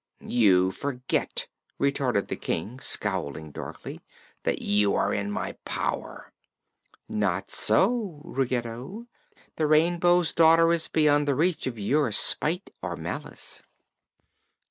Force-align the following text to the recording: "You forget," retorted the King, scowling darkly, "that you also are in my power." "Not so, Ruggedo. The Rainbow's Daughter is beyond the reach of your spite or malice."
"You 0.25 0.71
forget," 0.71 1.47
retorted 1.77 2.27
the 2.27 2.35
King, 2.35 2.79
scowling 2.79 3.51
darkly, 3.51 4.01
"that 4.41 4.59
you 4.59 4.93
also 4.93 4.99
are 5.03 5.13
in 5.13 5.29
my 5.29 5.51
power." 5.63 6.31
"Not 7.07 7.51
so, 7.51 8.19
Ruggedo. 8.23 9.05
The 9.57 9.67
Rainbow's 9.67 10.33
Daughter 10.33 10.71
is 10.73 10.87
beyond 10.87 11.27
the 11.27 11.35
reach 11.35 11.67
of 11.67 11.77
your 11.77 12.11
spite 12.11 12.71
or 12.81 12.95
malice." 12.95 13.61